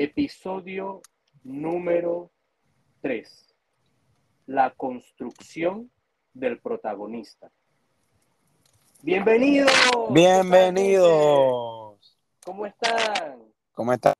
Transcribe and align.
Episodio 0.00 1.02
número 1.42 2.30
3. 3.00 3.52
La 4.46 4.70
construcción 4.70 5.90
del 6.32 6.60
protagonista. 6.60 7.50
Bienvenidos. 9.02 9.72
Bienvenidos. 10.12 12.16
¿Cómo 12.44 12.64
están? 12.64 13.42
¿Cómo 13.72 13.92
están? 13.92 14.14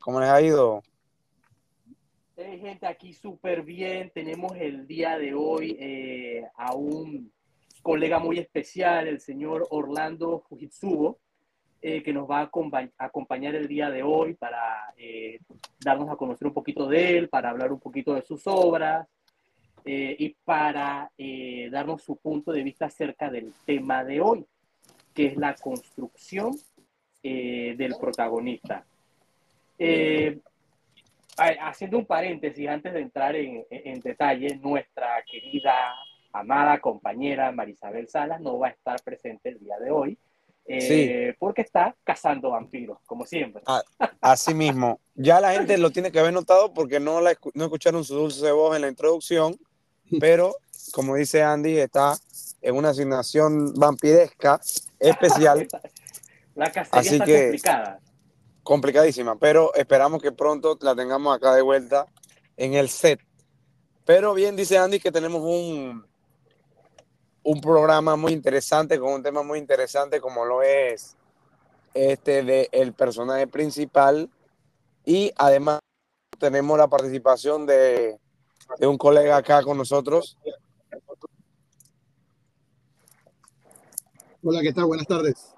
¿Cómo 0.00 0.20
les 0.20 0.30
ha 0.30 0.40
ido? 0.40 0.82
Hey, 2.34 2.58
gente, 2.58 2.86
aquí 2.86 3.12
súper 3.12 3.64
bien. 3.64 4.10
Tenemos 4.14 4.56
el 4.56 4.86
día 4.86 5.18
de 5.18 5.34
hoy 5.34 5.76
eh, 5.78 6.48
a 6.56 6.74
un 6.74 7.30
colega 7.82 8.18
muy 8.18 8.38
especial, 8.38 9.08
el 9.08 9.20
señor 9.20 9.66
Orlando 9.68 10.42
Fujitsubo, 10.48 11.18
eh, 11.86 12.02
que 12.02 12.14
nos 12.14 12.26
va 12.26 12.40
a 12.40 13.04
acompañar 13.04 13.54
el 13.54 13.68
día 13.68 13.90
de 13.90 14.02
hoy 14.02 14.32
para 14.32 14.94
eh, 14.96 15.38
darnos 15.78 16.08
a 16.08 16.16
conocer 16.16 16.48
un 16.48 16.54
poquito 16.54 16.88
de 16.88 17.18
él, 17.18 17.28
para 17.28 17.50
hablar 17.50 17.70
un 17.74 17.78
poquito 17.78 18.14
de 18.14 18.22
sus 18.22 18.46
obras 18.46 19.06
eh, 19.84 20.16
y 20.18 20.30
para 20.46 21.12
darnos 21.70 22.02
su 22.02 22.16
punto 22.16 22.52
de 22.52 22.62
vista 22.62 22.86
acerca 22.86 23.28
del 23.28 23.52
tema 23.66 24.02
de 24.02 24.22
hoy, 24.22 24.46
que 25.12 25.26
es 25.26 25.36
la 25.36 25.54
construcción 25.56 26.56
del 27.22 27.94
protagonista. 28.00 28.86
haciendo 31.36 31.98
un 31.98 32.06
paréntesis 32.06 32.66
antes 32.66 32.94
de 32.94 33.00
entrar 33.00 33.36
en, 33.36 33.62
en 33.68 34.00
detalle, 34.00 34.56
nuestra 34.56 35.22
querida, 35.30 35.94
amada 36.32 36.80
compañera 36.80 37.52
Marisabel 37.52 38.08
Salas 38.08 38.40
no 38.40 38.58
va 38.58 38.68
a 38.68 38.70
estar 38.70 39.02
presente 39.02 39.50
el 39.50 39.58
día 39.58 39.78
de 39.78 39.90
hoy 39.90 40.18
eh, 40.66 41.34
porque 41.38 41.62
está 41.62 41.94
cazando 42.04 42.50
vampiros, 42.50 42.98
como 43.06 43.26
siempre. 43.26 43.62
Ah, 43.66 43.82
así 44.20 44.54
mismo. 44.54 45.00
Ya 45.14 45.40
la 45.40 45.52
gente 45.52 45.76
lo 45.76 45.90
tiene 45.90 46.10
que 46.10 46.18
haber 46.18 46.32
notado 46.32 46.72
porque 46.72 47.00
no, 47.00 47.20
la, 47.20 47.36
no 47.54 47.64
escucharon 47.64 48.04
su 48.04 48.14
dulce 48.14 48.50
voz 48.52 48.74
en 48.74 48.82
la 48.82 48.88
introducción, 48.88 49.56
pero 50.20 50.56
como 50.92 51.16
dice 51.16 51.42
Andy, 51.42 51.78
está 51.78 52.16
en 52.62 52.76
una 52.76 52.90
asignación 52.90 53.74
vampiresca 53.74 54.60
especial. 54.98 55.68
la 56.54 56.72
cacería 56.72 57.16
está 57.18 57.26
complicada. 57.26 58.00
Complicadísima, 58.62 59.36
pero 59.38 59.74
esperamos 59.74 60.22
que 60.22 60.32
pronto 60.32 60.78
la 60.80 60.94
tengamos 60.94 61.36
acá 61.36 61.54
de 61.54 61.60
vuelta 61.60 62.06
en 62.56 62.72
el 62.74 62.88
set. 62.88 63.20
Pero 64.06 64.32
bien 64.32 64.56
dice 64.56 64.78
Andy 64.78 65.00
que 65.00 65.12
tenemos 65.12 65.42
un, 65.42 66.06
un 67.44 67.60
programa 67.60 68.16
muy 68.16 68.32
interesante, 68.32 68.98
con 68.98 69.12
un 69.12 69.22
tema 69.22 69.42
muy 69.42 69.58
interesante 69.58 70.20
como 70.20 70.44
lo 70.44 70.62
es 70.62 71.16
este 71.92 72.42
de 72.42 72.68
el 72.72 72.92
personaje 72.92 73.46
principal 73.46 74.28
y 75.04 75.30
además 75.36 75.78
tenemos 76.38 76.76
la 76.76 76.88
participación 76.88 77.66
de, 77.66 78.18
de 78.78 78.86
un 78.86 78.98
colega 78.98 79.36
acá 79.36 79.62
con 79.62 79.76
nosotros. 79.76 80.36
Hola, 84.42 84.60
¿qué 84.62 84.72
tal? 84.72 84.86
Buenas 84.86 85.06
tardes. 85.06 85.54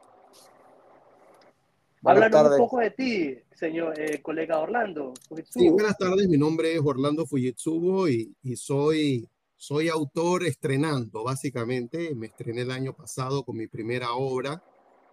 Háblanos 2.04 2.52
un 2.52 2.58
poco 2.58 2.78
de 2.78 2.90
ti, 2.90 3.38
señor 3.52 3.98
eh, 3.98 4.22
colega 4.22 4.60
Orlando. 4.60 5.12
Sí, 5.50 5.68
buenas 5.70 5.96
tardes. 5.96 6.28
Mi 6.28 6.36
nombre 6.36 6.74
es 6.74 6.80
Orlando 6.84 7.26
Fujitsubo 7.26 8.08
y, 8.08 8.32
y 8.42 8.56
soy 8.56 9.28
soy 9.66 9.88
autor 9.88 10.44
estrenando, 10.44 11.24
básicamente. 11.24 12.14
Me 12.14 12.28
estrené 12.28 12.62
el 12.62 12.70
año 12.70 12.94
pasado 12.94 13.44
con 13.44 13.56
mi 13.56 13.66
primera 13.66 14.12
obra, 14.12 14.62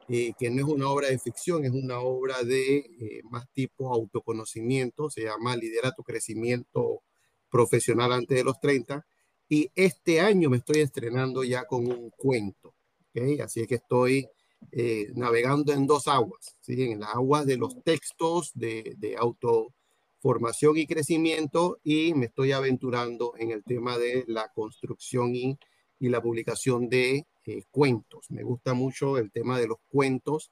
eh, 0.08 0.34
que 0.38 0.52
no 0.52 0.58
es 0.58 0.72
una 0.72 0.90
obra 0.90 1.08
de 1.08 1.18
ficción, 1.18 1.66
es 1.66 1.72
una 1.72 2.02
obra 2.02 2.44
de 2.44 2.78
eh, 2.78 3.22
más 3.31 3.50
tipo 3.52 3.92
autoconocimiento, 3.92 5.09
se 5.09 5.24
llama 5.24 5.56
Lidera 5.56 5.92
tu 5.94 6.03
crecimiento 6.03 7.02
profesional 7.50 8.13
antes 8.13 8.38
de 8.38 8.44
los 8.44 8.59
30. 8.59 9.03
Y 9.50 9.72
este 9.74 10.19
año 10.19 10.52
me 10.52 10.58
estoy 10.58 10.81
estrenando 10.81 11.44
ya 11.44 11.66
con 11.66 11.88
un 11.88 12.12
cuento. 12.12 12.75
¿okay? 13.09 13.40
Así 13.40 13.62
es 13.62 13.68
que 13.68 13.75
estoy 13.75 14.28
eh, 14.72 15.08
navegando 15.16 15.74
en 15.74 15.88
dos 15.88 16.08
aguas, 16.08 16.58
¿sí? 16.62 16.92
en 16.92 17.00
las 17.00 17.16
aguas 17.16 17.47
de 17.47 17.58
los 17.58 17.81
textos 17.84 18.52
de, 18.53 18.94
de 19.00 19.18
auto 19.18 19.74
formación 20.23 20.78
y 20.78 20.88
crecimiento 20.88 21.79
y 21.84 22.13
me 22.13 22.28
estoy 22.28 22.53
aventurando 22.53 23.34
en 23.38 23.51
el 23.51 23.61
tema 23.61 23.97
de 23.97 24.23
la 24.25 24.47
construcción 24.56 25.35
y, 25.35 25.59
y 26.00 26.07
la 26.07 26.22
publicación 26.22 26.88
de 26.88 27.28
eh, 27.45 27.63
cuentos. 27.69 28.31
Me 28.31 28.41
gusta 28.41 28.73
mucho 28.73 29.17
el 29.17 29.33
tema 29.33 29.59
de 29.59 29.67
los 29.67 29.79
cuentos 29.89 30.50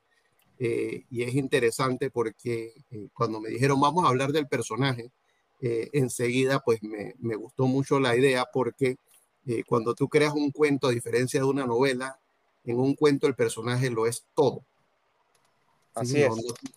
eh, 0.59 1.05
y 1.09 1.23
es 1.23 1.35
interesante 1.35 2.09
porque 2.11 2.73
eh, 2.91 3.07
cuando 3.13 3.39
me 3.39 3.47
dijeron 3.47 3.79
vamos 3.79 4.03
a 4.03 4.09
hablar 4.09 4.33
del 4.33 4.47
personaje, 4.47 5.09
enseguida 5.61 6.59
pues 6.59 6.81
me, 6.81 7.13
me, 7.19 7.35
gustó 7.35 7.67
mucho 7.67 7.99
la 7.99 8.17
idea 8.17 8.47
porque 8.51 8.95
cuando 9.67 9.93
tú 9.93 10.09
creas 10.09 10.33
un 10.33 10.49
cuento, 10.49 10.87
a 10.87 10.91
diferencia 10.91 11.39
de 11.39 11.45
una 11.45 11.67
novela, 11.67 12.19
en 12.63 12.79
un 12.79 12.95
cuento 12.95 13.27
el 13.27 13.35
personaje 13.35 13.91
lo 13.91 14.07
es 14.07 14.25
todo. 14.33 14.65
Así 15.93 16.19
es. 16.19 16.31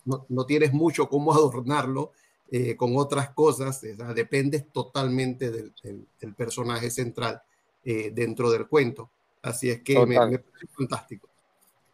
no, 0.04 0.27
no, 0.28 0.44
tienes 0.44 0.75
mucho 0.75 1.09
cómo 1.09 1.33
adornarlo 1.33 2.12
eh, 2.56 2.76
con 2.76 2.97
otras 2.97 3.31
cosas, 3.31 3.81
depende 4.15 4.60
totalmente 4.60 5.50
del, 5.50 5.72
del, 6.20 6.34
personaje 6.34 6.88
central 6.88 7.42
eh, 7.84 8.12
dentro 8.15 8.48
del 8.48 8.69
cuento. 8.69 9.10
Así 9.42 9.70
es 9.70 9.82
que 9.82 10.06
me, 10.06 10.15
parece 10.15 10.44
fantástico. 10.70 11.28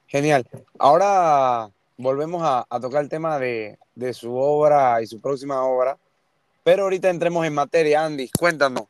Genial. 0.06 0.47
Ahora 0.78 1.71
volvemos 1.97 2.43
a, 2.43 2.66
a 2.69 2.78
tocar 2.78 3.03
el 3.03 3.09
tema 3.09 3.38
de, 3.38 3.78
de, 3.94 4.12
su 4.12 4.37
obra 4.37 5.00
y 5.00 5.06
su 5.06 5.19
próxima 5.19 5.65
obra, 5.65 5.97
pero 6.62 6.82
ahorita 6.82 7.09
entremos 7.09 7.47
en 7.47 7.54
materia. 7.54 8.04
Andy, 8.04 8.28
cuéntanos, 8.38 8.84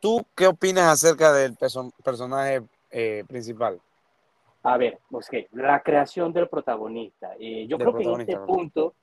¿tú 0.00 0.24
qué 0.34 0.46
opinas 0.46 0.86
acerca 0.86 1.34
del 1.34 1.54
perso 1.54 1.92
personaje 2.02 2.62
eh, 2.90 3.24
principal? 3.28 3.78
A 4.62 4.78
ver, 4.78 4.98
pues 5.10 5.28
la 5.52 5.82
creación 5.82 6.32
del 6.32 6.48
protagonista. 6.48 7.32
yo 7.38 7.76
creo 7.76 7.94
que 7.94 8.04
en 8.04 8.20
este 8.22 8.38
punto 8.38 8.94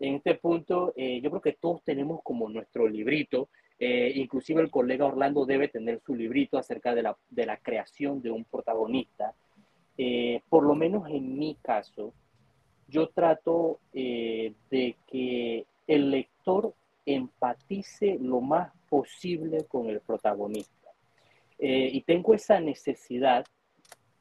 en 0.00 0.14
este 0.14 0.34
punto, 0.36 0.94
eh, 0.96 1.20
yo 1.20 1.30
creo 1.30 1.42
que 1.42 1.52
todos 1.52 1.84
tenemos 1.84 2.20
como 2.22 2.48
nuestro 2.48 2.88
librito, 2.88 3.50
eh, 3.78 4.12
inclusive 4.16 4.62
el 4.62 4.70
colega 4.70 5.04
Orlando 5.04 5.44
debe 5.44 5.68
tener 5.68 6.00
su 6.00 6.14
librito 6.14 6.56
acerca 6.56 6.94
de 6.94 7.02
la, 7.02 7.16
de 7.28 7.46
la 7.46 7.58
creación 7.58 8.22
de 8.22 8.30
un 8.30 8.44
protagonista. 8.44 9.34
Eh, 9.98 10.40
por 10.48 10.64
lo 10.64 10.74
menos 10.74 11.08
en 11.10 11.38
mi 11.38 11.54
caso, 11.56 12.14
yo 12.88 13.08
trato 13.10 13.78
de 13.92 14.96
que 15.06 15.66
el 15.86 16.10
lector 16.10 16.74
empatice 17.04 18.18
lo 18.20 18.40
más 18.40 18.72
posible 18.88 19.64
con 19.68 19.88
el 19.88 20.00
protagonista. 20.00 20.88
y 21.58 22.00
tengo 22.02 22.34
esa 22.34 22.58
necesidad 22.58 23.44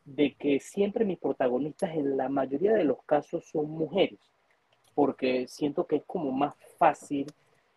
de 0.06 0.34
que 0.36 0.60
siempre 0.60 1.06
mis 1.06 1.18
protagonistas 1.18 1.96
en 1.96 2.18
la 2.18 2.28
mayoría 2.30 2.74
de 2.74 2.84
los 2.84 3.02
casos 3.06 3.46
son 3.46 3.72
mujeres 3.72 4.20
porque 4.94 5.48
siento 5.48 5.86
que 5.86 5.98
es 5.98 6.04
como 6.06 6.32
más 6.32 6.56
fácil 6.78 7.28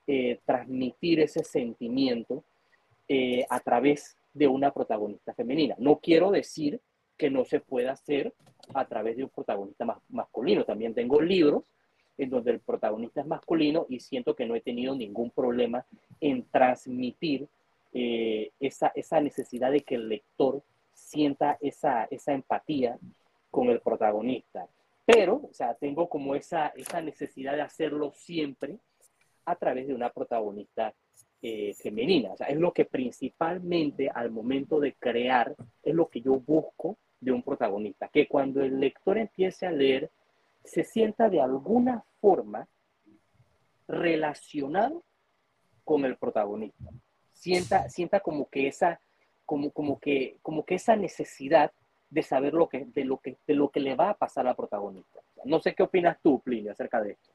eh, 0.07 0.41
transmitir 0.45 1.21
ese 1.21 1.45
sentimiento 1.45 2.43
eh, 3.09 3.45
a 3.49 3.61
través 3.61 4.17
de 4.35 4.49
una 4.49 4.73
protagonista 4.73 5.35
femenina. 5.35 5.75
No 5.79 5.99
quiero 5.99 6.31
decir 6.31 6.81
que 7.17 7.31
no 7.31 7.45
se 7.45 7.61
pueda 7.61 7.93
hacer 7.93 8.33
a 8.75 8.85
través 8.87 9.17
de 9.17 9.25
un 9.25 9.31
protagonista 9.31 10.01
masculino. 10.09 10.65
También 10.65 10.95
tengo 10.95 11.21
libros 11.21 11.65
en 12.19 12.31
donde 12.31 12.53
el 12.53 12.61
protagonista 12.61 13.21
es 13.21 13.27
masculino 13.27 13.87
y 13.89 14.01
siento 14.01 14.35
que 14.35 14.47
no 14.47 14.55
he 14.55 14.61
tenido 14.61 14.95
ningún 14.95 15.31
problema 15.31 15.85
en 16.21 16.45
transmitir 16.45 17.49
eh, 17.93 18.51
esa, 18.59 18.93
esa, 18.95 19.21
necesidad 19.21 19.71
de 19.71 19.83
que 19.83 19.97
el 19.97 20.09
lector 20.09 20.63
sienta 20.95 21.59
esa, 21.61 22.05
esa 22.05 22.33
empatía 22.33 22.99
con 23.51 23.69
el 23.69 23.81
protagonista. 23.81 24.67
Pero, 25.05 25.37
o 25.37 25.53
sea, 25.53 25.75
tengo 25.75 26.09
como 26.09 26.35
esa, 26.35 26.69
esa 26.69 27.01
necesidad 27.01 27.55
de 27.55 27.63
hacerlo 27.63 28.13
siempre 28.15 28.79
a 29.45 29.57
través 29.57 29.89
de 29.89 29.95
una 29.95 30.11
protagonista 30.11 30.95
eh, 31.43 31.75
femenina. 31.75 32.33
O 32.33 32.37
sea, 32.37 32.47
es 32.47 32.57
lo 32.57 32.73
que 32.73 32.85
principalmente 32.85 34.09
al 34.09 34.31
momento 34.31 34.79
de 34.79 34.95
crear, 34.95 35.57
es 35.83 35.95
lo 35.95 36.09
que 36.09 36.21
yo 36.21 36.39
busco 36.39 36.99
de 37.21 37.33
un 37.33 37.43
protagonista. 37.43 38.09
Que 38.09 38.29
cuando 38.29 38.63
el 38.63 38.79
lector 38.79 39.19
empiece 39.19 39.67
a 39.67 39.73
leer, 39.73 40.11
se 40.65 40.85
sienta 40.85 41.29
de 41.29 41.41
alguna 41.41 42.05
forma 42.21 42.69
relacionado 43.89 45.03
con 45.85 46.05
el 46.05 46.17
protagonista. 46.17 46.91
Sienta, 47.33 47.89
sienta 47.89 48.21
como 48.21 48.49
que 48.49 48.69
esa, 48.69 49.01
como, 49.45 49.73
como 49.73 49.99
que, 49.99 50.39
como 50.43 50.65
que 50.65 50.77
esa 50.77 50.95
necesidad 50.95 51.73
de 52.13 52.23
saber 52.23 52.53
lo 52.55 52.69
que, 52.69 52.85
de, 52.85 53.05
lo 53.05 53.19
que, 53.19 53.39
de 53.47 53.55
lo 53.55 53.71
que 53.71 53.81
le 53.81 53.97
va 53.97 54.11
a 54.11 54.15
pasar 54.15 54.47
al 54.47 54.55
protagonista. 54.55 55.21
No 55.45 55.61
sé 55.61 55.75
qué 55.75 55.83
opinas 55.83 56.19
tú, 56.23 56.41
Plinio, 56.41 56.73
acerca 56.73 57.01
de 57.01 57.13
esto. 57.13 57.31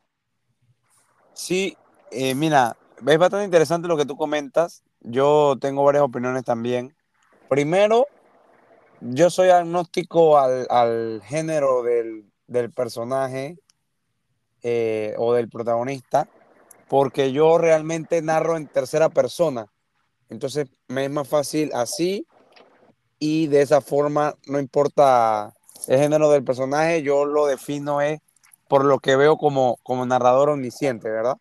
Sí, 1.33 1.75
eh, 2.11 2.35
mira, 2.35 2.77
es 3.05 3.17
bastante 3.17 3.45
interesante 3.45 3.87
lo 3.87 3.97
que 3.97 4.05
tú 4.05 4.15
comentas. 4.15 4.83
Yo 5.01 5.57
tengo 5.59 5.83
varias 5.83 6.03
opiniones 6.03 6.43
también. 6.43 6.95
Primero, 7.49 8.05
yo 9.01 9.29
soy 9.29 9.49
agnóstico 9.49 10.37
al, 10.37 10.67
al 10.69 11.21
género 11.23 11.83
del, 11.83 12.31
del 12.47 12.71
personaje. 12.71 13.57
eh, 14.63 15.15
o 15.17 15.33
del 15.33 15.49
protagonista, 15.49 16.27
porque 16.89 17.31
yo 17.31 17.57
realmente 17.57 18.21
narro 18.21 18.57
en 18.57 18.67
tercera 18.67 19.09
persona. 19.09 19.67
Entonces 20.29 20.67
me 20.87 21.05
es 21.05 21.11
más 21.11 21.27
fácil 21.27 21.71
así 21.73 22.27
y 23.19 23.47
de 23.47 23.61
esa 23.61 23.81
forma, 23.81 24.35
no 24.45 24.59
importa 24.59 25.53
el 25.87 25.99
género 25.99 26.29
del 26.29 26.43
personaje, 26.43 27.01
yo 27.01 27.25
lo 27.25 27.45
defino 27.45 28.01
es 28.01 28.19
por 28.67 28.85
lo 28.85 28.99
que 28.99 29.15
veo 29.15 29.37
como, 29.37 29.77
como 29.83 30.05
narrador 30.05 30.49
omnisciente, 30.49 31.09
¿verdad? 31.09 31.37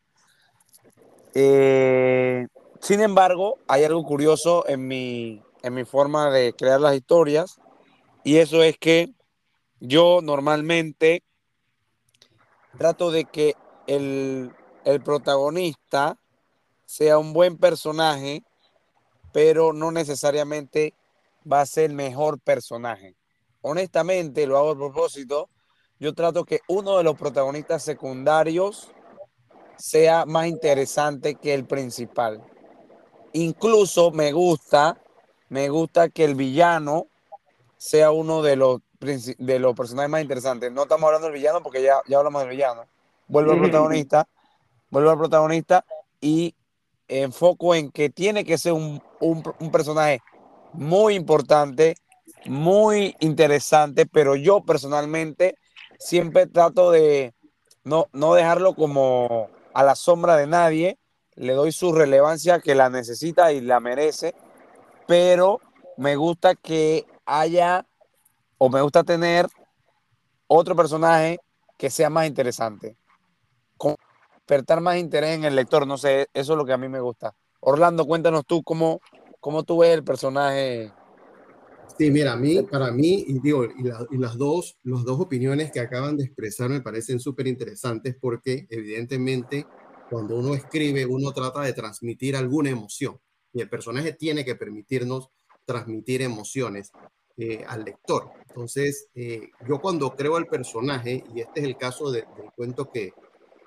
Eh, 1.35 2.47
sin 2.81 3.01
embargo, 3.01 3.59
hay 3.67 3.85
algo 3.85 4.05
curioso 4.05 4.67
en 4.69 4.87
mi, 4.87 5.43
en 5.63 5.75
mi 5.75 5.85
forma 5.85 6.31
de 6.31 6.53
crear 6.53 6.81
las 6.81 6.95
historias 6.95 7.59
y 8.25 8.37
eso 8.39 8.63
es 8.63 8.79
que 8.79 9.13
yo 9.81 10.21
normalmente 10.23 11.23
trato 12.79 13.11
de 13.11 13.25
que 13.25 13.55
el, 13.87 14.53
el 14.85 15.03
protagonista 15.03 16.17
sea 16.85 17.19
un 17.19 17.33
buen 17.33 17.59
personaje, 17.59 18.45
pero 19.33 19.73
no 19.73 19.91
necesariamente 19.91 20.95
va 21.51 21.61
a 21.61 21.67
ser 21.67 21.91
el 21.91 21.97
mejor 21.97 22.41
personaje. 22.41 23.17
Honestamente, 23.61 24.47
lo 24.47 24.59
hago 24.59 24.71
a 24.71 24.77
propósito, 24.77 25.49
yo 25.99 26.15
trato 26.15 26.45
que 26.45 26.61
uno 26.69 26.99
de 26.99 27.05
los 27.05 27.17
protagonistas 27.17 27.83
secundarios 27.83 28.93
sea 29.79 30.27
más 30.27 30.47
interesante 30.47 31.35
que 31.35 31.55
el 31.55 31.67
principal. 31.67 32.43
Incluso 33.33 34.11
me 34.11 34.33
gusta, 34.33 35.01
me 35.49 35.69
gusta 35.69 36.09
que 36.09 36.25
el 36.25 36.35
villano 36.35 37.07
sea 37.77 38.11
uno 38.11 38.43
de 38.43 38.57
los, 38.57 38.81
de 39.01 39.59
los 39.59 39.75
personajes 39.75 40.11
más 40.11 40.23
interesantes. 40.23 40.73
No 40.73 40.83
estamos 40.83 41.07
hablando 41.07 41.27
del 41.27 41.37
villano 41.37 41.63
porque 41.63 41.83
ya, 41.83 42.01
ya 42.07 42.19
hablamos 42.19 42.43
del 42.43 42.51
villano. 42.51 42.87
Vuelvo 43.29 43.53
al 43.53 43.59
protagonista, 43.59 44.29
vuelvo 44.91 45.11
al 45.11 45.19
protagonista 45.19 45.85
y 46.21 46.55
enfoco 47.09 47.75
en 47.75 47.91
que 47.91 48.11
tiene 48.11 48.45
que 48.45 48.59
ser 48.59 48.73
un, 48.73 49.03
un, 49.21 49.43
un 49.59 49.71
personaje 49.71 50.21
muy 50.73 51.15
importante, 51.15 51.97
muy 52.47 53.17
interesante, 53.21 54.07
pero 54.07 54.37
yo 54.37 54.65
personalmente 54.65 55.57
siempre 55.99 56.47
trato 56.47 56.91
de 56.91 57.35
no, 57.85 58.07
no 58.13 58.35
dejarlo 58.35 58.75
como 58.75 59.49
a 59.75 59.83
la 59.83 59.95
sombra 59.95 60.37
de 60.37 60.47
nadie, 60.47 60.99
le 61.35 61.53
doy 61.53 61.73
su 61.73 61.93
relevancia 61.93 62.61
que 62.61 62.75
la 62.75 62.89
necesita 62.89 63.53
y 63.53 63.61
la 63.61 63.81
merece, 63.81 64.35
pero 65.07 65.61
me 65.97 66.17
gusta 66.17 66.55
que 66.55 67.07
haya 67.25 67.87
o 68.59 68.69
me 68.69 68.81
gusta 68.81 69.05
tener 69.05 69.47
otro 70.47 70.75
personaje 70.77 71.39
que 71.77 71.91
sea 71.91 72.11
más 72.11 72.27
interesante. 72.27 72.97
Despertar 74.35 74.81
más 74.81 74.97
interés 74.97 75.35
en 75.35 75.45
el 75.45 75.57
lector, 75.57 75.89
no 75.89 75.99
sé, 75.99 76.29
eso 76.33 76.53
es 76.53 76.57
lo 76.57 76.65
que 76.65 76.73
a 76.73 76.79
mí 76.79 76.89
me 76.89 77.01
gusta. 77.01 77.35
Orlando, 77.59 78.07
cuéntanos 78.07 78.47
tú 78.47 78.63
cómo, 78.63 79.01
cómo 79.47 79.63
tú 79.63 79.79
ves 79.79 79.95
el 79.95 80.03
personaje 80.03 80.93
Sí, 81.97 82.11
mira, 82.11 82.33
a 82.33 82.37
mí, 82.37 82.63
para 82.63 82.91
mí, 82.91 83.25
y 83.29 83.39
digo, 83.39 83.65
y, 83.65 84.19
las 84.19 84.37
dos, 84.37 84.77
las 84.83 85.05
dos 85.05 85.21
opiniones 85.21 85.71
que 85.71 85.79
acaban 85.79 86.17
de 86.17 86.25
expresar 86.25 86.69
me 86.69 86.81
parecen 86.81 87.21
súper 87.21 87.47
interesantes 87.47 88.17
porque 88.21 88.67
evidentemente 88.69 89.65
cuando 90.11 90.37
uno 90.37 90.53
escribe, 90.53 91.07
uno 91.07 91.31
trata 91.31 91.63
de 91.63 91.73
transmitir 91.73 92.35
alguna 92.35 92.71
emoción 92.71 93.21
y 93.53 93.61
el 93.61 93.71
personaje 93.71 94.15
tiene 94.15 94.45
que 94.45 94.57
permitirnos 94.57 95.31
transmitir 95.65 96.23
emociones 96.23 96.91
eh, 97.37 97.65
al 97.69 97.85
lector. 97.85 98.29
Entonces, 98.49 99.07
eh, 99.15 99.51
yo 99.69 99.81
cuando 99.81 100.11
creo 100.17 100.39
el 100.39 100.47
personaje, 100.47 101.23
y 101.33 101.41
este 101.41 101.61
es 101.61 101.67
el 101.67 101.77
caso 101.77 102.11
del 102.11 102.25
cuento 102.57 102.91
que, 102.91 103.13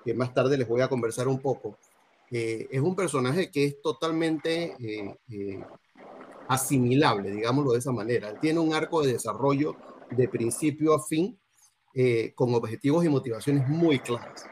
que, 0.04 0.12
más 0.12 0.34
tarde 0.34 0.58
les 0.58 0.68
voy 0.68 0.82
a 0.82 0.88
conversar 0.88 1.26
un 1.26 1.40
poco, 1.40 1.78
eh, 2.30 2.68
es 2.70 2.80
un 2.80 2.94
personaje 2.94 3.50
que 3.50 3.64
es 3.64 3.82
totalmente 3.82 4.76
asimilable, 6.48 7.30
digámoslo 7.30 7.72
de 7.72 7.78
esa 7.78 7.92
manera. 7.92 8.38
tiene 8.40 8.58
un 8.58 8.74
arco 8.74 9.02
de 9.02 9.12
desarrollo 9.12 9.76
de 10.10 10.28
principio 10.28 10.94
a 10.94 11.02
fin 11.02 11.38
eh, 11.94 12.32
con 12.34 12.54
objetivos 12.54 13.04
y 13.04 13.08
motivaciones 13.08 13.68
muy 13.68 13.98
claras, 13.98 14.46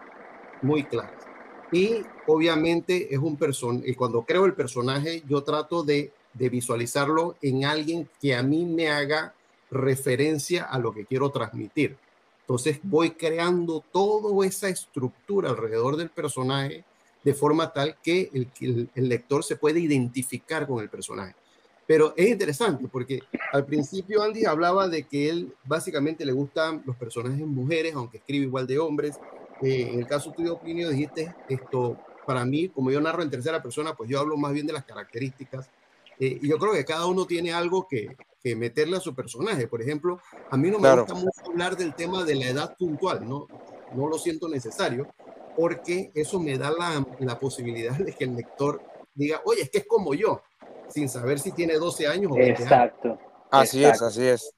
muy 0.62 0.84
claras. 0.84 1.24
Y 1.70 2.02
obviamente 2.26 3.12
es 3.14 3.18
un 3.20 3.36
personaje, 3.36 3.94
cuando 3.94 4.22
creo 4.22 4.44
el 4.44 4.54
personaje, 4.54 5.22
yo 5.28 5.42
trato 5.42 5.82
de, 5.82 6.12
de 6.34 6.48
visualizarlo 6.48 7.36
en 7.42 7.64
alguien 7.64 8.08
que 8.20 8.34
a 8.34 8.42
mí 8.42 8.64
me 8.64 8.90
haga 8.90 9.34
referencia 9.70 10.64
a 10.64 10.78
lo 10.78 10.92
que 10.92 11.04
quiero 11.04 11.30
transmitir. 11.30 11.96
Entonces 12.40 12.80
voy 12.82 13.10
creando 13.10 13.84
toda 13.92 14.46
esa 14.46 14.68
estructura 14.68 15.50
alrededor 15.50 15.96
del 15.96 16.10
personaje 16.10 16.84
de 17.28 17.34
forma 17.34 17.70
tal 17.74 17.98
que 18.02 18.30
el, 18.32 18.88
el, 18.94 19.08
lector 19.08 19.44
se 19.44 19.56
puede 19.56 19.80
identificar 19.80 20.66
con 20.66 20.82
el 20.82 20.88
personaje. 20.88 21.34
Pero 21.86 22.14
es 22.16 22.26
interesante 22.26 22.88
porque 22.90 23.20
al 23.52 23.66
principio 23.66 24.22
Andy 24.22 24.46
hablaba 24.46 24.88
de 24.88 25.02
que 25.02 25.28
él 25.28 25.52
básicamente 25.64 26.24
le 26.24 26.32
gustan 26.32 26.82
los 26.86 26.96
personajes 26.96 27.46
mujeres, 27.46 27.94
aunque 27.94 28.16
escribe 28.16 28.46
igual 28.46 28.66
de 28.66 28.78
hombres. 28.78 29.20
Eh, 29.60 29.90
en 29.92 29.98
el 29.98 30.06
caso 30.06 30.32
tuyo, 30.32 30.54
opinión 30.54 30.90
dijiste 30.90 31.34
esto, 31.50 31.98
para 32.26 32.46
mí, 32.46 32.70
como 32.70 32.90
yo 32.90 32.98
narro 32.98 33.22
en 33.22 33.28
tercera 33.28 33.62
persona, 33.62 33.94
pues 33.94 34.08
yo 34.08 34.18
hablo 34.18 34.38
más 34.38 34.54
bien 34.54 34.66
de 34.66 34.72
las 34.72 34.84
características. 34.84 35.68
Eh, 36.18 36.38
y 36.40 36.48
yo 36.48 36.56
creo 36.56 36.72
que 36.72 36.86
cada 36.86 37.04
uno 37.04 37.26
tiene 37.26 37.52
algo 37.52 37.86
que, 37.86 38.16
que, 38.42 38.56
meterle 38.56 38.96
a 38.96 39.00
su 39.00 39.14
personaje. 39.14 39.68
Por 39.68 39.82
ejemplo, 39.82 40.18
a 40.50 40.56
mí 40.56 40.70
no 40.70 40.78
me 40.78 40.96
gusta 40.96 41.12
mucho 41.12 41.42
hablar 41.46 41.76
del 41.76 41.94
tema 41.94 42.24
de 42.24 42.36
la 42.36 42.46
edad 42.46 42.76
puntual, 42.78 43.28
no, 43.28 43.46
no 43.94 44.08
lo 44.08 44.16
siento 44.16 44.48
necesario, 44.48 45.06
porque 45.58 46.12
eso 46.14 46.38
me 46.38 46.56
da 46.56 46.70
la, 46.70 47.04
la 47.18 47.36
posibilidad 47.36 47.96
de 47.98 48.12
que 48.12 48.24
el 48.24 48.36
lector 48.36 48.80
diga, 49.12 49.42
oye, 49.44 49.62
es 49.62 49.70
que 49.70 49.78
es 49.78 49.86
como 49.86 50.14
yo 50.14 50.40
sin 50.88 51.08
saber 51.08 51.40
si 51.40 51.50
tiene 51.50 51.74
12 51.74 52.06
años 52.06 52.30
o 52.30 52.36
20 52.36 52.62
Exacto. 52.62 53.18
Así 53.50 53.84
es, 53.84 54.00
así 54.00 54.24
es. 54.24 54.54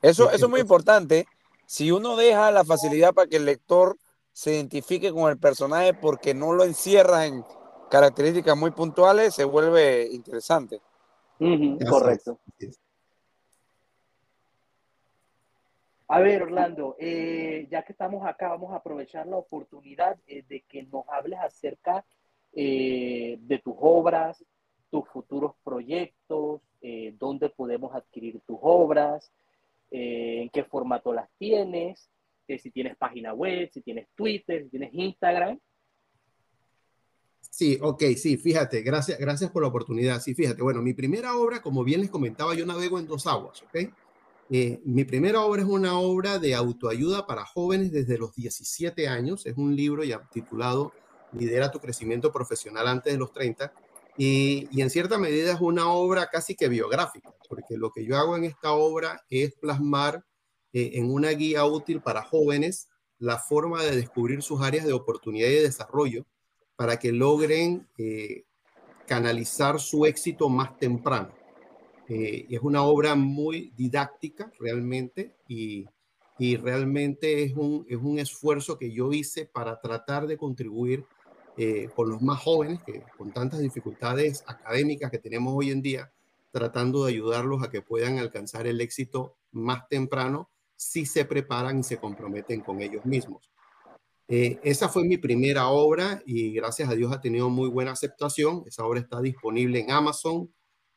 Eso, 0.00 0.30
eso 0.30 0.46
es 0.46 0.50
muy 0.50 0.60
importante. 0.60 1.26
Si 1.66 1.92
uno 1.92 2.16
deja 2.16 2.50
la 2.50 2.64
facilidad 2.64 3.12
para 3.12 3.28
que 3.28 3.36
el 3.36 3.44
lector 3.44 3.98
se 4.32 4.54
identifique 4.54 5.12
con 5.12 5.30
el 5.30 5.38
personaje 5.38 5.92
porque 5.92 6.32
no 6.32 6.54
lo 6.54 6.64
encierra 6.64 7.26
en 7.26 7.44
características 7.90 8.56
muy 8.56 8.70
puntuales, 8.70 9.34
se 9.34 9.44
vuelve 9.44 10.08
interesante. 10.10 10.80
correcto. 11.86 12.40
A 16.12 16.18
ver, 16.18 16.42
Orlando, 16.42 16.96
eh, 16.98 17.68
ya 17.70 17.84
que 17.84 17.92
estamos 17.92 18.26
acá, 18.26 18.48
vamos 18.48 18.72
a 18.72 18.78
aprovechar 18.78 19.28
la 19.28 19.36
oportunidad 19.36 20.18
eh, 20.26 20.42
de 20.48 20.62
que 20.62 20.82
nos 20.82 21.04
hables 21.08 21.38
acerca 21.38 22.04
eh, 22.52 23.38
de 23.40 23.58
tus 23.60 23.74
obras, 23.78 24.44
tus 24.90 25.08
futuros 25.08 25.52
proyectos, 25.62 26.62
dónde 27.12 27.48
podemos 27.50 27.94
adquirir 27.94 28.40
tus 28.44 28.58
obras, 28.60 29.30
en 29.92 30.48
qué 30.48 30.64
formato 30.64 31.12
las 31.12 31.28
tienes, 31.38 32.10
si 32.48 32.70
tienes 32.72 32.96
página 32.96 33.32
web, 33.32 33.70
si 33.72 33.80
tienes 33.80 34.08
Twitter, 34.16 34.64
si 34.64 34.70
tienes 34.70 34.90
Instagram. 34.92 35.60
Sí, 37.38 37.78
ok, 37.80 38.02
sí, 38.16 38.36
fíjate, 38.36 38.82
gracias, 38.82 39.16
gracias 39.16 39.52
por 39.52 39.62
la 39.62 39.68
oportunidad. 39.68 40.18
Sí, 40.18 40.34
fíjate, 40.34 40.60
bueno, 40.60 40.82
mi 40.82 40.92
primera 40.92 41.36
obra, 41.36 41.62
como 41.62 41.84
bien 41.84 42.00
les 42.00 42.10
comentaba, 42.10 42.54
yo 42.56 42.66
navego 42.66 42.98
en 42.98 43.06
dos 43.06 43.28
aguas, 43.28 43.62
¿ok? 43.62 43.92
Mi 44.50 45.04
primera 45.04 45.42
obra 45.42 45.62
es 45.62 45.68
una 45.68 45.98
obra 45.98 46.40
de 46.40 46.56
autoayuda 46.56 47.26
para 47.26 47.44
jóvenes 47.44 47.92
desde 47.92 48.18
los 48.18 48.34
17 48.34 49.06
años, 49.06 49.46
es 49.46 49.56
un 49.56 49.76
libro 49.76 50.02
ya 50.02 50.28
titulado 50.32 50.92
Lidera 51.32 51.70
tu 51.70 51.78
crecimiento 51.78 52.32
profesional 52.32 52.88
antes 52.88 53.12
de 53.12 53.18
los 53.18 53.32
30 53.32 53.72
y, 54.16 54.68
en 54.80 54.90
cierta 54.90 55.18
medida 55.18 55.52
es 55.52 55.60
una 55.60 55.90
obra 55.90 56.26
casi 56.26 56.54
que 56.54 56.68
biográfica, 56.68 57.32
porque 57.48 57.76
lo 57.76 57.90
que 57.90 58.04
yo 58.04 58.16
hago 58.16 58.36
en 58.36 58.44
esta 58.44 58.72
obra 58.72 59.24
es 59.30 59.54
plasmar 59.54 60.24
eh, 60.72 60.90
en 60.94 61.10
una 61.10 61.30
guía 61.30 61.64
útil 61.64 62.00
para 62.00 62.22
jóvenes 62.22 62.88
la 63.18 63.38
forma 63.38 63.82
de 63.82 63.96
descubrir 63.96 64.42
sus 64.42 64.62
áreas 64.62 64.84
de 64.84 64.92
oportunidad 64.92 65.48
y 65.48 65.54
de 65.54 65.62
desarrollo 65.62 66.26
para 66.76 66.98
que 66.98 67.12
logren 67.12 67.88
eh, 67.98 68.44
canalizar 69.06 69.80
su 69.80 70.06
éxito 70.06 70.48
más 70.48 70.78
temprano. 70.78 71.32
Eh, 72.12 72.48
es 72.50 72.60
una 72.60 72.82
obra 72.82 73.14
muy 73.14 73.72
didáctica 73.76 74.50
realmente 74.58 75.36
y, 75.46 75.86
y 76.40 76.56
realmente 76.56 77.44
es 77.44 77.54
un, 77.54 77.86
es 77.88 77.98
un 77.98 78.18
esfuerzo 78.18 78.76
que 78.76 78.90
yo 78.90 79.12
hice 79.12 79.46
para 79.46 79.80
tratar 79.80 80.26
de 80.26 80.36
contribuir 80.36 81.04
eh, 81.56 81.88
con 81.94 82.10
los 82.10 82.20
más 82.20 82.42
jóvenes, 82.42 82.82
que 82.82 83.04
con 83.16 83.32
tantas 83.32 83.60
dificultades 83.60 84.42
académicas 84.48 85.12
que 85.12 85.20
tenemos 85.20 85.54
hoy 85.56 85.70
en 85.70 85.82
día, 85.82 86.10
tratando 86.50 87.04
de 87.04 87.12
ayudarlos 87.12 87.62
a 87.62 87.70
que 87.70 87.80
puedan 87.80 88.18
alcanzar 88.18 88.66
el 88.66 88.80
éxito 88.80 89.36
más 89.52 89.86
temprano 89.88 90.50
si 90.74 91.06
se 91.06 91.24
preparan 91.24 91.78
y 91.78 91.82
se 91.84 91.98
comprometen 91.98 92.60
con 92.60 92.80
ellos 92.80 93.04
mismos. 93.04 93.52
Eh, 94.26 94.58
esa 94.64 94.88
fue 94.88 95.04
mi 95.04 95.16
primera 95.16 95.68
obra 95.68 96.22
y 96.26 96.54
gracias 96.54 96.88
a 96.88 96.94
Dios 96.96 97.12
ha 97.12 97.20
tenido 97.20 97.50
muy 97.50 97.68
buena 97.68 97.92
aceptación. 97.92 98.64
Esa 98.66 98.84
obra 98.84 98.98
está 98.98 99.20
disponible 99.20 99.78
en 99.78 99.92
Amazon, 99.92 100.50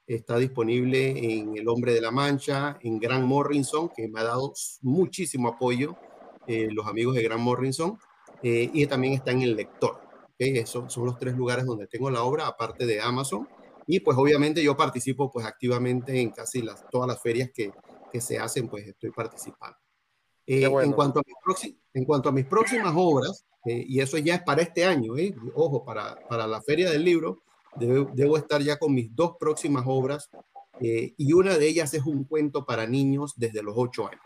está 0.07 0.37
disponible 0.37 1.09
en 1.09 1.57
El 1.57 1.67
Hombre 1.67 1.93
de 1.93 2.01
la 2.01 2.11
Mancha, 2.11 2.77
en 2.81 2.99
Gran 2.99 3.25
Morrison, 3.25 3.89
que 3.95 4.07
me 4.07 4.19
ha 4.19 4.23
dado 4.23 4.53
muchísimo 4.81 5.49
apoyo 5.49 5.95
eh, 6.47 6.69
los 6.71 6.87
amigos 6.87 7.15
de 7.15 7.23
Gran 7.23 7.41
Morrison. 7.41 7.97
eh, 8.41 8.69
y 8.73 8.85
también 8.87 9.13
está 9.13 9.31
en 9.31 9.41
el 9.41 9.55
lector. 9.55 10.01
¿okay? 10.33 10.57
Esos 10.57 10.91
son 10.91 11.05
los 11.05 11.17
tres 11.17 11.35
lugares 11.35 11.65
donde 11.65 11.87
tengo 11.87 12.09
la 12.09 12.23
obra, 12.23 12.47
aparte 12.47 12.85
de 12.85 12.99
Amazon. 12.99 13.47
Y 13.87 13.99
pues 13.99 14.17
obviamente 14.17 14.63
yo 14.63 14.75
participo 14.75 15.31
pues 15.31 15.45
activamente 15.45 16.19
en 16.19 16.31
casi 16.31 16.61
las, 16.61 16.87
todas 16.89 17.07
las 17.07 17.21
ferias 17.21 17.51
que, 17.53 17.71
que 18.11 18.21
se 18.21 18.37
hacen, 18.37 18.67
pues 18.67 18.87
estoy 18.87 19.11
participando. 19.11 19.77
Eh, 20.45 20.63
en, 20.63 20.91
cuanto 20.91 21.19
a 21.19 21.23
mis 21.25 21.75
en 21.93 22.05
cuanto 22.05 22.29
a 22.29 22.31
mis 22.31 22.45
próximas 22.45 22.93
obras, 22.95 23.45
eh, 23.65 23.85
y 23.87 24.01
eso 24.01 24.17
ya 24.17 24.35
es 24.35 24.43
para 24.43 24.61
este 24.61 24.85
año, 24.85 25.17
¿eh? 25.17 25.33
ojo, 25.55 25.85
para, 25.85 26.15
para 26.27 26.45
la 26.45 26.61
feria 26.61 26.89
del 26.91 27.05
libro, 27.05 27.43
debo, 27.75 28.37
estar 28.37 28.61
ya 28.61 28.77
con 28.77 28.93
mis 28.93 29.15
dos 29.15 29.33
próximas 29.39 29.83
obras, 29.87 30.29
y 30.79 31.33
una 31.33 31.57
de 31.57 31.67
ellas 31.67 31.93
es 31.93 32.03
un 32.03 32.23
cuento 32.23 32.65
para 32.65 32.87
niños 32.87 33.33
desde 33.37 33.63
los 33.63 33.75
ocho 33.77 34.07
años. 34.07 34.21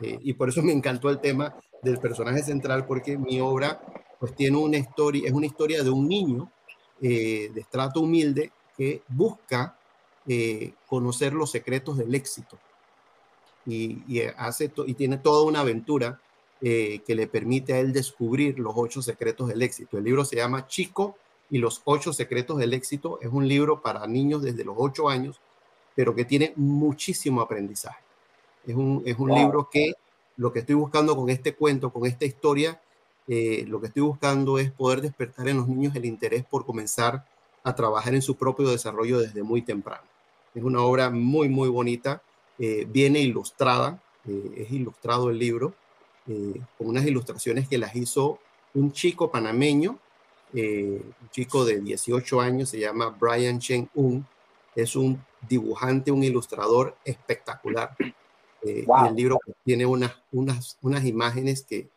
y 0.00 0.32
por 0.34 0.48
eso 0.48 0.62
me 0.62 0.72
encantó 0.72 1.10
el 1.10 1.20
tema 1.20 1.56
del 1.82 1.98
personaje 1.98 2.42
central, 2.42 2.86
porque 2.86 3.18
mi 3.18 3.40
obra 3.40 3.80
pues 4.18 4.34
tiene 4.34 4.56
una 4.56 4.78
historia, 4.78 5.28
es 5.28 5.32
una 5.32 5.46
historia 5.46 5.82
de 5.82 5.90
un 5.90 6.08
niño 6.08 6.50
de 7.00 7.52
estrato 7.56 8.00
humilde 8.00 8.52
que 8.76 9.02
busca 9.08 9.76
conocer 10.86 11.32
los 11.32 11.50
secretos 11.50 11.96
del 11.98 12.14
éxito 12.14 12.58
y, 13.68 14.20
hace 14.36 14.70
y 14.86 14.94
tiene 14.94 15.18
toda 15.18 15.44
una 15.44 15.60
aventura 15.60 16.20
eh, 16.60 17.00
que 17.06 17.14
le 17.14 17.26
permite 17.26 17.74
a 17.74 17.80
él 17.80 17.92
descubrir 17.92 18.58
los 18.58 18.72
ocho 18.76 19.02
secretos 19.02 19.48
del 19.48 19.62
éxito. 19.62 19.98
El 19.98 20.04
libro 20.04 20.24
se 20.24 20.36
llama 20.36 20.66
Chico 20.66 21.16
y 21.50 21.58
los 21.58 21.82
ocho 21.84 22.12
secretos 22.12 22.58
del 22.58 22.74
éxito. 22.74 23.18
Es 23.22 23.28
un 23.30 23.46
libro 23.46 23.80
para 23.80 24.06
niños 24.06 24.42
desde 24.42 24.64
los 24.64 24.74
ocho 24.78 25.08
años, 25.08 25.40
pero 25.94 26.14
que 26.14 26.24
tiene 26.24 26.52
muchísimo 26.56 27.40
aprendizaje. 27.40 28.02
Es 28.66 28.74
un, 28.74 29.02
es 29.06 29.18
un 29.18 29.34
libro 29.34 29.68
que 29.70 29.92
lo 30.36 30.52
que 30.52 30.60
estoy 30.60 30.74
buscando 30.74 31.16
con 31.16 31.30
este 31.30 31.54
cuento, 31.54 31.90
con 31.90 32.06
esta 32.06 32.24
historia, 32.24 32.80
eh, 33.26 33.64
lo 33.66 33.80
que 33.80 33.88
estoy 33.88 34.02
buscando 34.02 34.58
es 34.58 34.70
poder 34.70 35.00
despertar 35.00 35.48
en 35.48 35.58
los 35.58 35.68
niños 35.68 35.94
el 35.96 36.04
interés 36.04 36.44
por 36.44 36.64
comenzar 36.64 37.26
a 37.64 37.74
trabajar 37.74 38.14
en 38.14 38.22
su 38.22 38.36
propio 38.36 38.68
desarrollo 38.68 39.18
desde 39.18 39.42
muy 39.42 39.62
temprano. 39.62 40.04
Es 40.54 40.62
una 40.62 40.82
obra 40.82 41.10
muy, 41.10 41.48
muy 41.48 41.68
bonita 41.68 42.22
eh, 42.58 42.86
viene 42.88 43.20
ilustrada, 43.20 44.02
eh, 44.26 44.52
es 44.56 44.72
ilustrado 44.72 45.30
el 45.30 45.38
libro, 45.38 45.74
eh, 46.26 46.60
con 46.76 46.88
unas 46.88 47.06
ilustraciones 47.06 47.68
que 47.68 47.78
las 47.78 47.94
hizo 47.94 48.40
un 48.74 48.92
chico 48.92 49.30
panameño, 49.30 49.98
un 50.52 51.30
chico 51.30 51.64
de 51.64 51.80
18 51.80 52.40
años, 52.40 52.70
se 52.70 52.80
llama 52.80 53.16
Brian 53.18 53.58
Chen 53.58 53.88
Un, 53.94 54.26
es 54.74 54.96
un 54.96 55.22
dibujante, 55.48 56.10
un 56.10 56.22
ilustrador 56.22 56.96
espectacular. 57.04 57.94
Y 58.62 58.80
el 58.80 59.14
libro 59.14 59.38
tiene 59.64 59.86
unas, 59.86 60.12
unas, 60.32 60.78
unas 60.82 61.04
imágenes 61.04 61.62
que, 61.62 61.88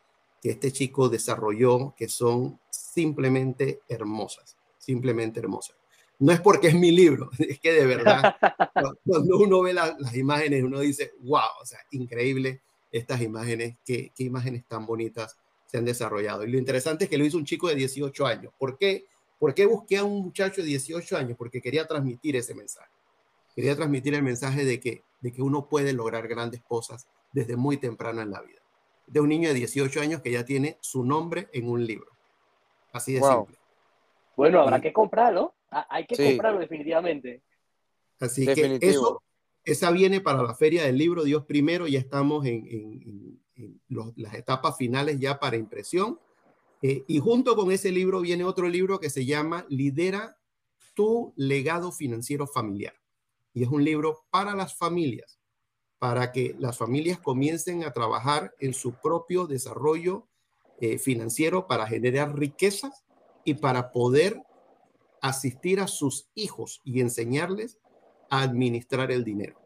que 0.42 0.52
este 0.52 0.72
chico 0.72 1.10
desarrolló 1.10 1.94
que 1.96 2.08
son 2.08 2.60
simplemente 2.70 3.82
hermosas, 3.88 4.58
simplemente 4.78 5.40
hermosas. 5.40 5.76
No 6.20 6.32
es 6.32 6.40
porque 6.40 6.68
es 6.68 6.76
mi 6.76 6.92
libro, 6.92 7.30
es 7.40 7.60
que 7.60 7.74
de 7.74 7.86
verdad, 7.86 8.36
cuando 9.06 9.38
uno 9.38 9.62
ve 9.62 9.74
las 9.74 10.16
imágenes, 10.16 10.64
uno 10.64 10.80
dice, 10.80 11.14
wow, 11.22 11.42
o 11.62 11.66
sea, 11.66 11.80
increíble 11.92 12.62
estas 12.92 13.22
imágenes, 13.22 13.78
qué, 13.86 14.12
qué 14.16 14.24
imágenes 14.24 14.66
tan 14.68 14.86
bonitas 14.86 15.38
se 15.72 15.78
han 15.78 15.86
desarrollado. 15.86 16.44
Y 16.44 16.52
lo 16.52 16.58
interesante 16.58 17.06
es 17.06 17.10
que 17.10 17.18
lo 17.18 17.24
hizo 17.24 17.38
un 17.38 17.46
chico 17.46 17.70
de 17.70 17.76
18 17.76 18.26
años. 18.26 18.54
¿Por 18.58 18.78
qué? 18.78 19.06
¿Por 19.40 19.54
qué 19.54 19.66
busqué 19.66 19.98
a 19.98 20.04
un 20.04 20.22
muchacho 20.22 20.62
de 20.62 20.68
18 20.68 21.16
años? 21.16 21.38
Porque 21.38 21.62
quería 21.62 21.88
transmitir 21.88 22.36
ese 22.36 22.54
mensaje. 22.54 22.92
Quería 23.56 23.74
transmitir 23.74 24.14
el 24.14 24.22
mensaje 24.22 24.66
de 24.66 24.82
que, 24.82 25.04
de 25.22 25.32
que 25.32 25.42
uno 25.42 25.70
puede 25.70 25.94
lograr 25.94 26.28
grandes 26.28 26.62
cosas 26.62 27.08
desde 27.32 27.56
muy 27.56 27.78
temprano 27.78 28.22
en 28.22 28.32
la 28.32 28.42
vida. 28.42 28.60
De 29.08 29.22
un 29.22 29.30
niño 29.30 29.48
de 29.48 29.56
18 29.56 30.02
años 30.02 30.22
que 30.22 30.32
ya 30.32 30.44
tiene 30.44 30.78
su 30.82 31.06
nombre 31.06 31.48
en 31.54 31.70
un 31.70 31.86
libro. 31.86 32.12
Así 32.92 33.14
de 33.14 33.22
simple. 33.22 33.58
Bueno, 34.36 34.60
habrá 34.60 34.82
que 34.82 34.92
comprarlo. 34.92 35.56
Hay 35.70 36.06
que 36.06 36.18
comprarlo 36.18 36.60
definitivamente. 36.60 37.42
Así 38.20 38.46
que 38.46 38.78
eso, 38.82 39.24
esa 39.64 39.92
viene 39.92 40.22
para 40.22 40.44
la 40.44 40.56
Feria 40.56 40.84
del 40.84 40.98
Libro 40.98 41.24
Dios 41.24 41.46
Primero, 41.46 41.88
ya 41.88 42.00
estamos 42.00 42.46
en, 42.46 43.40
las 44.16 44.34
etapas 44.34 44.78
finales 44.78 45.20
ya 45.20 45.40
para 45.40 45.58
impresión. 45.58 46.20
Eh, 46.82 47.04
y 47.08 47.20
junto 47.20 47.56
con 47.56 47.72
ese 47.72 47.92
libro 47.92 48.22
viene 48.22 48.44
otro 48.44 48.68
libro 48.68 49.00
que 49.00 49.12
se 49.12 49.26
llama 49.26 49.66
Lidera 49.70 50.38
tu 50.96 51.34
legado 51.36 51.92
financiero 51.92 52.48
familiar. 52.48 52.96
Y 53.54 53.64
es 53.64 53.70
un 53.70 53.84
libro 53.84 54.26
para 54.32 54.56
las 54.56 54.76
familias, 54.76 55.40
para 56.00 56.32
que 56.32 56.56
las 56.58 56.78
familias 56.78 57.20
comiencen 57.20 57.84
a 57.84 57.94
trabajar 57.94 58.56
en 58.60 58.74
su 58.74 58.94
propio 58.94 59.46
desarrollo 59.46 60.28
eh, 60.80 60.98
financiero 60.98 61.68
para 61.68 61.86
generar 61.86 62.36
riquezas 62.36 63.04
y 63.44 63.56
para 63.56 63.92
poder 63.92 64.42
asistir 65.22 65.80
a 65.80 65.88
sus 65.88 66.30
hijos 66.34 66.82
y 66.84 67.02
enseñarles 67.02 67.78
administrar 68.32 69.12
el 69.12 69.24
dinero. 69.24 69.62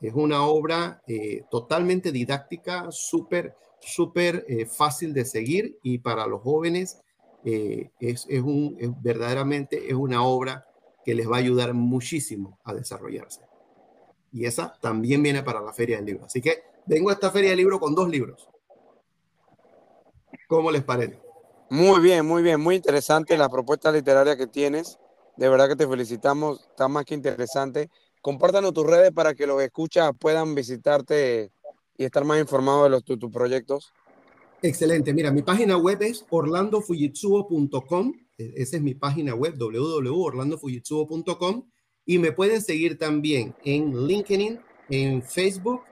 Es 0.00 0.14
una 0.14 0.46
obra 0.46 1.02
eh, 1.06 1.42
totalmente 1.50 2.12
didáctica, 2.12 2.86
súper, 2.90 3.54
súper 3.80 4.44
eh, 4.48 4.66
fácil 4.66 5.12
de 5.12 5.24
seguir 5.24 5.78
y 5.82 5.98
para 5.98 6.26
los 6.26 6.42
jóvenes 6.42 7.00
eh, 7.44 7.90
es, 7.98 8.26
un, 8.26 8.76
verdaderamente 9.02 9.88
es 9.88 9.94
una 9.94 10.22
obra 10.22 10.66
que 11.04 11.14
les 11.14 11.28
va 11.28 11.36
a 11.36 11.40
ayudar 11.40 11.74
muchísimo 11.74 12.58
a 12.64 12.74
desarrollarse. 12.74 13.40
Y 14.32 14.44
esa 14.44 14.74
también 14.80 15.22
viene 15.22 15.42
para 15.42 15.60
la 15.60 15.72
Feria 15.72 15.96
del 15.96 16.06
Libro. 16.06 16.26
Así 16.26 16.40
que 16.40 16.62
vengo 16.86 17.10
a 17.10 17.14
esta 17.14 17.30
Feria 17.30 17.50
del 17.50 17.58
Libro 17.58 17.80
con 17.80 17.94
dos 17.94 18.08
libros. 18.08 18.48
¿Cómo 20.48 20.70
les 20.70 20.84
parece? 20.84 21.18
Muy 21.70 22.00
bien, 22.00 22.26
muy 22.26 22.42
bien, 22.42 22.60
muy 22.60 22.76
interesante 22.76 23.36
la 23.36 23.48
propuesta 23.48 23.90
literaria 23.90 24.36
que 24.36 24.46
tienes. 24.46 24.98
De 25.40 25.48
verdad 25.48 25.68
que 25.70 25.76
te 25.76 25.88
felicitamos, 25.88 26.60
está 26.68 26.86
más 26.86 27.06
que 27.06 27.14
interesante. 27.14 27.88
Compártanos 28.20 28.74
tus 28.74 28.86
redes 28.86 29.10
para 29.10 29.34
que 29.34 29.46
los 29.46 29.62
escuchas 29.62 30.12
puedan 30.20 30.54
visitarte 30.54 31.50
y 31.96 32.04
estar 32.04 32.26
más 32.26 32.38
informados 32.38 32.84
de 32.84 32.90
los, 32.90 33.02
tus 33.02 33.30
proyectos. 33.32 33.90
Excelente. 34.60 35.14
Mira, 35.14 35.32
mi 35.32 35.40
página 35.40 35.78
web 35.78 36.02
es 36.02 36.26
orlandofujitsubo.com. 36.28 38.12
E, 38.36 38.52
esa 38.56 38.76
es 38.76 38.82
mi 38.82 38.92
página 38.92 39.34
web, 39.34 39.56
www.orlandofujitsubo.com. 39.56 41.70
Y 42.04 42.18
me 42.18 42.32
pueden 42.32 42.60
seguir 42.60 42.98
también 42.98 43.54
en 43.64 44.06
LinkedIn, 44.06 44.60
en 44.90 45.22
Facebook, 45.22 45.84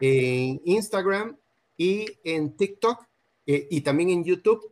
en 0.00 0.62
Instagram 0.64 1.36
y 1.76 2.06
en 2.22 2.56
TikTok 2.56 3.04
eh, 3.46 3.66
y 3.70 3.80
también 3.80 4.10
en 4.10 4.22
YouTube 4.22 4.70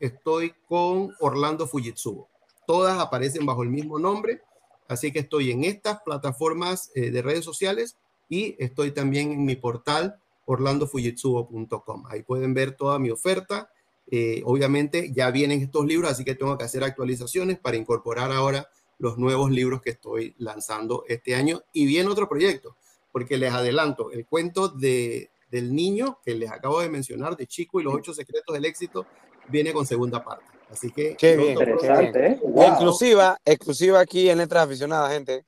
estoy 0.00 0.52
con 0.66 1.14
Orlando 1.20 1.66
Fujitsubo. 1.66 2.33
Todas 2.66 2.98
aparecen 2.98 3.46
bajo 3.46 3.62
el 3.62 3.70
mismo 3.70 3.98
nombre, 3.98 4.42
así 4.88 5.12
que 5.12 5.20
estoy 5.20 5.50
en 5.50 5.64
estas 5.64 6.02
plataformas 6.02 6.90
eh, 6.94 7.10
de 7.10 7.22
redes 7.22 7.44
sociales 7.44 7.96
y 8.28 8.56
estoy 8.58 8.92
también 8.92 9.32
en 9.32 9.44
mi 9.44 9.56
portal 9.56 10.18
orlandofujitsubo.com. 10.46 12.04
Ahí 12.08 12.22
pueden 12.22 12.54
ver 12.54 12.72
toda 12.72 12.98
mi 12.98 13.10
oferta. 13.10 13.70
Eh, 14.10 14.42
obviamente 14.44 15.10
ya 15.12 15.30
vienen 15.30 15.62
estos 15.62 15.86
libros, 15.86 16.10
así 16.10 16.24
que 16.24 16.34
tengo 16.34 16.56
que 16.58 16.64
hacer 16.64 16.84
actualizaciones 16.84 17.58
para 17.58 17.76
incorporar 17.76 18.32
ahora 18.32 18.68
los 18.98 19.18
nuevos 19.18 19.50
libros 19.50 19.82
que 19.82 19.90
estoy 19.90 20.34
lanzando 20.38 21.04
este 21.08 21.34
año. 21.34 21.62
Y 21.72 21.86
viene 21.86 22.10
otro 22.10 22.28
proyecto, 22.28 22.76
porque 23.12 23.38
les 23.38 23.52
adelanto, 23.52 24.10
el 24.10 24.26
cuento 24.26 24.68
de, 24.68 25.30
del 25.50 25.74
niño 25.74 26.18
que 26.24 26.34
les 26.34 26.50
acabo 26.50 26.80
de 26.80 26.88
mencionar, 26.88 27.36
de 27.36 27.46
Chico 27.46 27.80
y 27.80 27.84
los 27.84 27.94
ocho 27.94 28.14
secretos 28.14 28.54
del 28.54 28.64
éxito, 28.64 29.06
viene 29.48 29.72
con 29.72 29.86
segunda 29.86 30.24
parte. 30.24 30.53
Así 30.70 30.90
que... 30.90 31.16
Qué 31.16 31.36
bien, 31.36 31.58
interesante, 31.58 32.26
¿eh? 32.26 32.40
Exclusiva, 32.56 33.38
exclusiva 33.44 34.00
aquí 34.00 34.28
en 34.28 34.38
Letras 34.38 34.64
Aficionadas, 34.64 35.12
gente. 35.12 35.44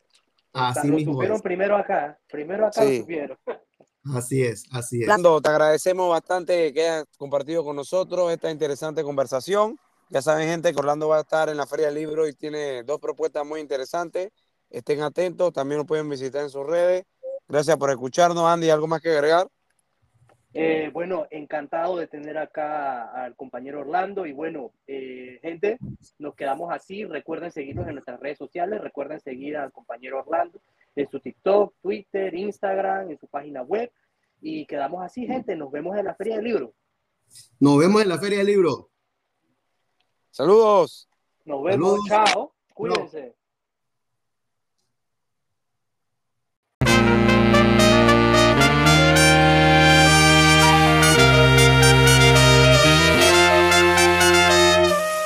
Así 0.53 0.89
mismo 0.89 1.15
supieron 1.15 1.41
primero 1.41 1.77
acá, 1.77 2.19
primero 2.29 2.67
acá 2.67 2.85
lo 2.85 2.97
supieron. 2.97 3.39
Así 4.15 4.43
es, 4.43 4.65
así 4.71 5.03
es. 5.03 5.09
Lando, 5.09 5.41
te 5.41 5.49
agradecemos 5.49 6.09
bastante 6.09 6.73
que 6.73 6.83
hayas 6.83 7.05
compartido 7.19 7.65
con 7.65 7.77
nosotros 7.77 8.33
esta 8.33 8.51
interesante 8.51 9.03
conversación. 9.03 9.79
Ya 10.09 10.23
saben, 10.23 10.49
gente, 10.49 10.73
que 10.73 10.79
Orlando 10.79 11.09
va 11.09 11.19
a 11.19 11.23
estar 11.23 11.49
en 11.49 11.57
la 11.57 11.67
Feria 11.67 11.87
del 11.87 11.97
Libro 11.97 12.29
y 12.29 12.33
tiene 12.33 12.85
dos 12.85 13.01
propuestas 13.01 13.45
muy 13.45 13.61
interesantes. 13.61 14.31
Estén 14.71 15.03
atentos, 15.03 15.53
también 15.53 15.79
lo 15.79 15.87
pueden 15.87 16.09
visitar 16.09 16.43
en 16.43 16.51
sus 16.51 16.65
redes. 16.65 17.05
Gracias 17.49 17.77
por 17.77 17.91
escucharnos, 17.91 18.45
Andy. 18.45 18.71
¿Algo 18.71 18.87
más 18.87 19.01
que 19.01 19.11
agregar? 19.11 19.49
Eh, 20.59 20.91
bueno, 20.91 21.27
encantado 21.31 21.99
de 21.99 22.07
tener 22.07 22.39
acá 22.39 23.13
al 23.13 23.37
compañero 23.37 23.81
Orlando 23.81 24.25
y 24.25 24.33
bueno, 24.33 24.73
eh, 24.87 25.39
gente, 25.43 25.79
nos 26.19 26.35
quedamos 26.35 26.73
así. 26.73 27.05
Recuerden 27.05 27.53
seguirnos 27.53 27.87
en 27.87 27.93
nuestras 27.93 28.19
redes 28.19 28.39
sociales, 28.39 28.81
recuerden 28.81 29.21
seguir 29.21 29.59
al 29.59 29.71
compañero 29.71 30.21
Orlando 30.21 30.59
en 30.95 31.11
su 31.11 31.21
TikTok, 31.21 31.75
Twitter, 31.83 32.35
Instagram, 32.35 33.11
en 33.11 33.19
su 33.19 33.27
página 33.27 33.61
web 33.61 33.93
y 34.41 34.65
quedamos 34.65 35.05
así, 35.05 35.27
gente. 35.27 35.55
Nos 35.57 35.71
vemos 35.71 35.95
en 35.99 36.07
la 36.07 36.15
Feria 36.15 36.37
del 36.37 36.45
Libro. 36.45 36.73
Nos 37.61 37.79
vemos 37.79 38.01
en 38.03 38.09
la 38.09 38.19
Feria 38.19 38.39
del 38.39 38.47
Libro. 38.47 38.91
Saludos. 40.31 41.07
Nos 41.45 41.63
vemos, 41.65 42.01
chao. 42.09 42.55
Cuídense. 42.73 43.35